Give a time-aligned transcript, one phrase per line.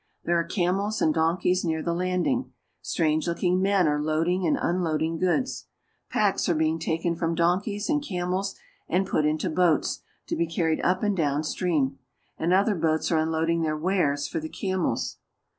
[0.23, 2.53] There are camels and donkeys near the landing.
[2.81, 5.67] Strange looking men are loading and unloading goods.
[6.09, 8.55] Packs are being taken from donkeys and camels
[8.89, 11.99] and put into boats, to be carried up and down stream;
[12.35, 15.17] and other boats are unloading their wares for the camels.